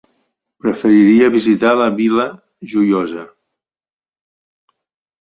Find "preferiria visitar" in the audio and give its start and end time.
0.63-1.75